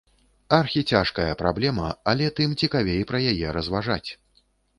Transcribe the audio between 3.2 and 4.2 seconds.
яе разважаць.